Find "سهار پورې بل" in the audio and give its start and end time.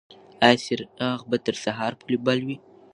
1.63-2.39